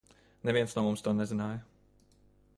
[0.47, 1.61] Neviens no mums to nezināja.